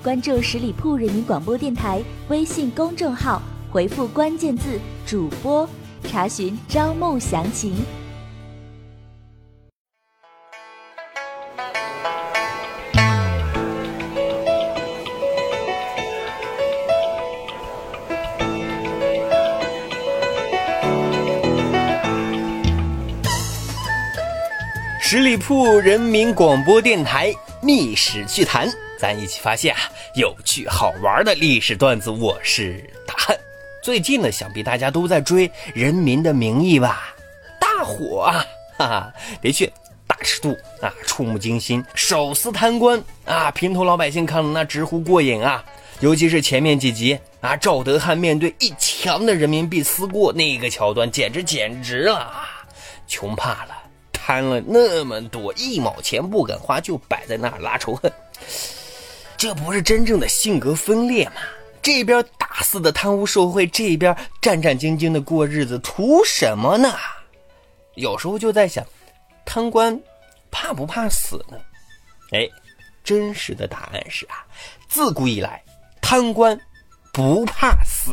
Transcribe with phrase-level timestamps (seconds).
[0.00, 5.68] 关注十里铺人民广播电台微信公众号，回复关键字“主播”，
[6.08, 7.74] 查询招募详情。
[25.00, 29.80] 十里铺人民广播电台历史趣谈，咱一起发现啊
[30.16, 32.10] 有趣好玩的历史段子。
[32.10, 33.38] 我是大汉。
[33.80, 37.14] 最近呢，想必大家都在追《人民的名义》吧？
[37.60, 38.44] 大火啊！
[38.76, 39.72] 哈哈，的确，
[40.04, 45.64] 大尺度啊，触目惊心，手撕贪官啊，平头老百姓看了那直呼过瘾啊！
[46.00, 52.66] 尤其是前面几集啊，赵德汉面对一墙的人民币撕过那个桥段，简直简直了啊！
[53.06, 53.76] 穷怕了。
[54.12, 58.12] 贪了那么多，一毛钱不敢花，就摆在那儿拉仇恨，
[59.38, 61.36] 这不是真正的性格分裂吗？
[61.80, 66.92] 这边大肆的贪污受贿，这边战战兢兢的过日子，图什么呢？
[67.94, 68.84] 有时候就在想，
[69.44, 69.98] 贪官
[70.50, 71.56] 怕不怕死呢？
[72.32, 72.48] 哎，
[73.04, 74.44] 真实的答案是啊，
[74.88, 75.62] 自古以来，
[76.02, 76.60] 贪官
[77.12, 78.12] 不怕死。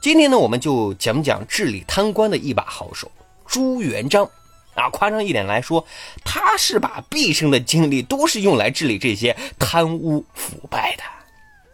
[0.00, 3.08] 今天呢，我们就讲讲治理贪官的一把好手。
[3.46, 4.28] 朱元璋，
[4.74, 5.84] 啊，夸张一点来说，
[6.24, 11.02] 他是把毕生的精力都是用来治理这些贪污腐败的。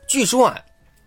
[0.08, 0.58] 据说啊，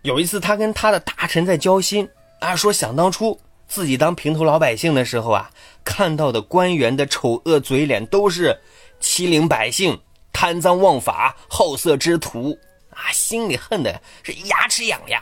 [0.03, 2.07] 有一次他跟他的大臣在交心，
[2.39, 5.49] 啊，说想当初自己当平头老百姓的时候啊，
[5.83, 8.59] 看到的官员的丑恶嘴脸都是
[8.99, 9.99] 欺凌百姓、
[10.31, 12.57] 贪赃枉法、好色之徒，
[12.91, 15.21] 啊，心里恨的是牙齿痒痒。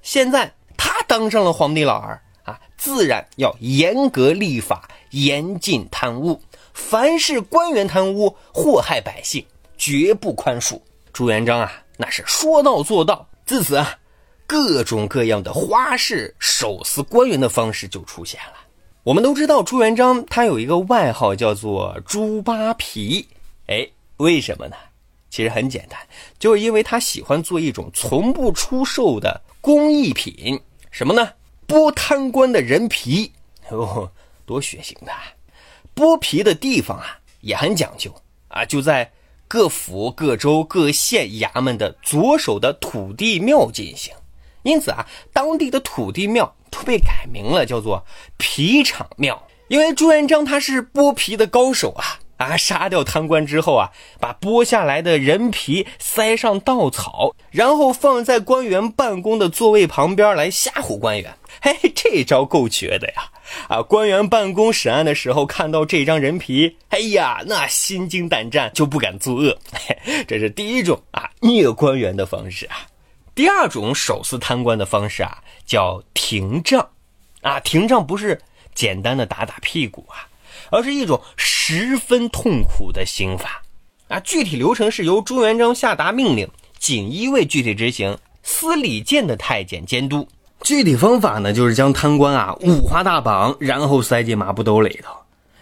[0.00, 2.22] 现在他当上了皇帝老儿。
[2.46, 4.88] 啊，自然要严格立法，
[5.24, 6.40] 严禁贪污。
[6.74, 9.44] 凡是官员贪污祸害百姓，
[9.78, 10.78] 绝不宽恕。
[11.12, 13.26] 朱元璋啊，那是说到做到。
[13.46, 13.98] 自此啊，
[14.46, 18.54] 各种各样的花式手撕官员的方式就出现了。
[19.04, 23.26] 我们都知道，朱元璋他有一个外号叫做“猪扒皮”。
[23.68, 23.88] 哎，
[24.18, 24.76] 为什么呢？
[25.30, 25.98] 其实很简单，
[26.38, 30.60] 就是因为他喜欢做一种从不出售的工艺品，
[30.90, 31.30] 什么呢？
[31.66, 33.30] 剥贪官的人皮，
[33.70, 34.10] 哦，
[34.46, 35.12] 多血腥的！
[35.94, 38.14] 剥皮的地方啊也很讲究
[38.48, 39.12] 啊，就在
[39.48, 44.14] 各府、各州、各县衙门的左手的土地庙进行。
[44.62, 48.04] 因此啊，当地的土地庙都被改名了，叫做
[48.36, 49.46] 皮厂庙。
[49.68, 52.20] 因为朱元璋他是剥皮的高手啊。
[52.36, 52.56] 啊！
[52.56, 61.36] 杀掉贪官之后啊，把剥下来的人皮塞上稻草，然后放在官员办公的座位旁边来吓唬官员。
[61.62, 63.30] 嘿，这招够绝的呀！
[63.68, 69.56] 啊，官员办公审案的时候看到这张人皮，哎呀，那心惊胆战，就不敢作恶。
[70.28, 72.76] 这是第一种啊，虐官员的方式啊。
[73.34, 76.86] 第二种手撕贪官的方式啊，叫廷杖。
[77.40, 78.40] 啊，廷杖不是
[78.74, 80.28] 简单的打打屁股啊。
[80.70, 83.62] 而是一种十分痛苦的刑罚，
[84.08, 90.28] 啊，具体流程是由朱元璋下达命令，锦衣卫具体执行，司礼监的太监监督。
[90.62, 95.14] 具体方法呢，就是将贪官啊五花大绑，然后塞进麻布兜里头，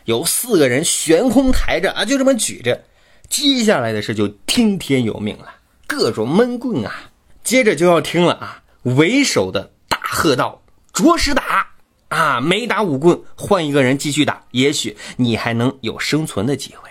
[0.04, 2.84] 由四个人悬空抬着啊，就这么举着。
[3.28, 5.46] 接下来的事就听天由命了，
[5.86, 7.10] 各种闷棍啊，
[7.42, 11.66] 接着就要听了啊，为首的大喝道：“着实打！”
[12.08, 16.90] 啊，没打五棍，换一个人继续打，也许你还能有生存的机会。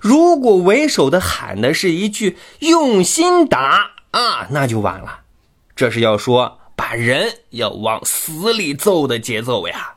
[0.00, 5.20] 如果为首的喊的是一句“用心打”啊，那就完了。
[5.74, 9.94] 这是要说把人要往死里揍的节奏呀。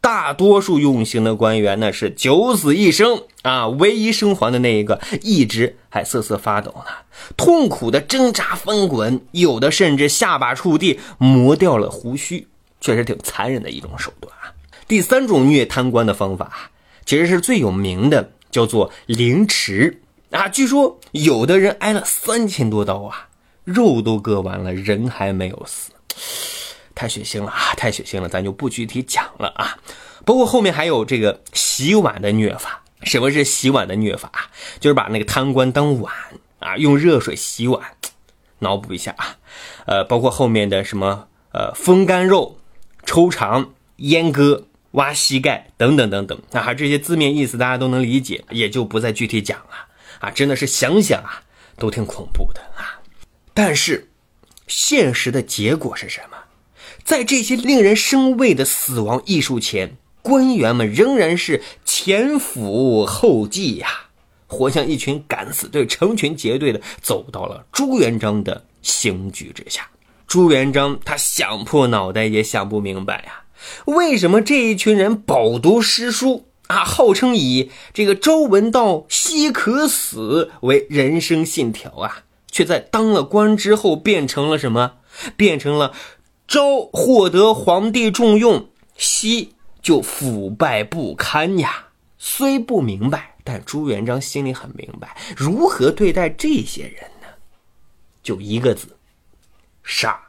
[0.00, 6.92] 大多数用刑的官员呢是九死一生啊，唯一生还的那一个一直还瑟瑟发抖呢，
[7.36, 12.46] 痛苦的挣扎翻滚，有的甚至下巴触地，磨掉了胡须。
[12.80, 14.52] 确实挺残忍的一种手段啊！
[14.88, 16.70] 第三种虐贪官的方法，
[17.04, 20.48] 其实是最有名的，叫做凌迟啊。
[20.48, 23.28] 据说有的人挨了三千多刀啊，
[23.64, 25.92] 肉都割完了，人还没有死，
[26.94, 27.74] 太血腥了啊！
[27.76, 29.78] 太血腥了，咱就不具体讲了啊。
[30.24, 32.82] 包括后面还有这个洗碗的虐法。
[33.02, 34.30] 什么是洗碗的虐法？
[34.78, 36.12] 就是把那个贪官当碗
[36.58, 37.80] 啊，用热水洗碗，
[38.58, 39.36] 脑补一下啊，
[39.86, 42.58] 呃，包括后面的什么呃风干肉、
[43.10, 49.88] 抽肠、阉割、挖膝盖等等等等啊，这些字面意思大家都能理解，也就不再具体讲了
[50.20, 51.42] 啊，真的是想想啊，
[51.76, 53.02] 都挺恐怖的啊。
[53.52, 54.08] 但是，
[54.68, 56.36] 现实的结果是什么？
[57.02, 63.88] 在这些令人生畏的死亡艺术前，官员们仍然是前赴后继呀，
[64.46, 69.84] 活像一群敢死队，成群结队的走到了朱元璋的刑具之下。
[70.30, 73.42] 朱元璋他想破脑袋也想不明白呀，
[73.86, 84.98] 为什么这一群人饱读诗书啊，号称以这个朝闻道，夕可死为人生信条啊，却在当了官之后变成了什么？
[85.36, 85.92] 变成了。
[86.46, 91.88] 朝获得皇帝重用，夕就腐败不堪呀。
[92.18, 97.26] 虽不明白，但朱元璋心里很明白，如何对待这些人呢？
[98.22, 98.96] 就一个字：
[99.90, 100.28] 杀。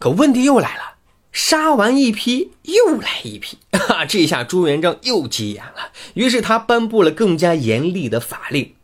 [0.00, 0.96] 可问题又来了，
[1.30, 5.92] 杀完一批，又来一批， 哈，这下朱元璋又急眼了。
[6.14, 8.74] 于是他颁布了更加严厉的法令，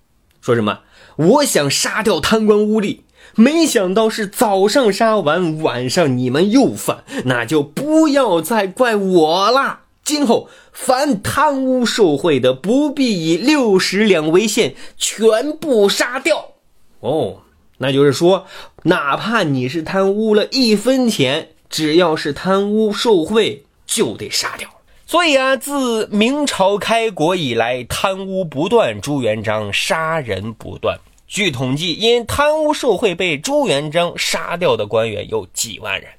[0.40, 0.80] 说什么
[1.16, 3.00] ：“我想杀掉贪官污吏。”
[3.36, 9.80] 没想到是早上杀完，晚上你们又犯，那就不要再怪我了。
[10.04, 16.52] 今后凡贪污受贿的，不必以六十两为限，全部杀掉。
[17.00, 17.43] 哦，
[17.78, 18.46] 那就是说，
[18.84, 24.68] 哪怕你是贪污了一分钱，只要是贪污受贿，就得杀掉。
[25.06, 30.98] 所以啊，自明朝开国以来，贪污不断，朱元璋杀人不断。
[31.26, 36.10] 据统计，因贪污受贿被朱元璋杀掉的官员有几万人，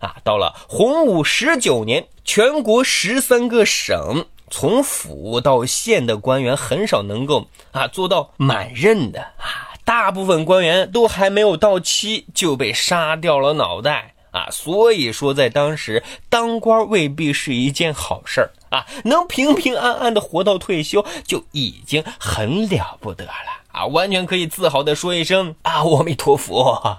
[0.00, 23.32] 啊，到了洪武十九年，全国十三个省从府到县的官员很少能够啊做到满任的啊，大部分官员都还没有到期就被杀掉了脑袋啊，所以说在当时当官未必是一件好事儿啊，能平平安安的活到退休就已经很了不得了。
[23.70, 26.98] 啊，完全可以自豪的说一声啊，阿弥陀佛！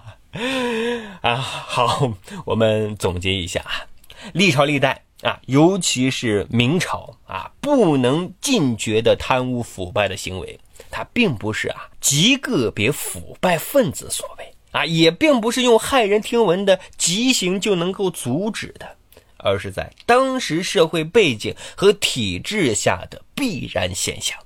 [1.21, 2.11] 啊，好，
[2.45, 3.87] 我们总结一下啊，
[4.33, 10.59] 历朝历代啊，尤其是明朝啊，不能禁绝的贪污腐败的行为，
[10.95, 18.95] 它并不是啊极个别腐败分子所为啊，也并不是用骇人听闻的极刑就能够阻止的，
[19.35, 24.39] 而是在当时社会背景和体制下的必然现象。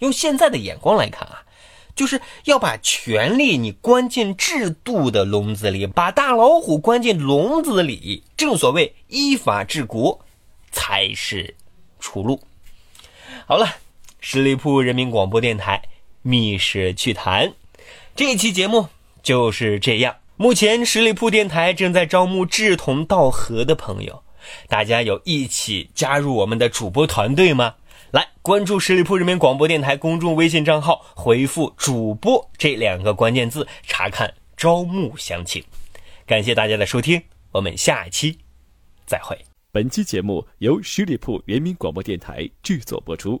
[0.00, 1.44] 用现在的眼光来看啊。
[1.94, 8.22] 就是要把权力你关进制度的笼子里，把大老虎关进笼子里。
[8.36, 10.20] 正所谓依法治国，
[10.70, 11.56] 才是
[11.98, 12.38] 出路。
[13.46, 13.66] 好了，
[14.28, 15.80] 十里铺人民广播电台
[16.22, 17.46] 《密室趣谈》
[18.16, 18.88] 这期节目
[19.22, 20.16] 就是这样。
[20.34, 24.24] 目前十里铺电台正在招募志同道合的朋友，
[24.66, 27.76] 大家有一起加入我们的主播团队吗？
[28.10, 35.62] 来关注十里铺人民广播电台公众微信账号，回复“主播”这两个关键字，查看招募详情。
[36.26, 38.36] 感谢大家的收听，我们下期
[39.06, 39.38] 再会。
[39.70, 43.40] 本期节目由十里铺人民广播电台制作播出。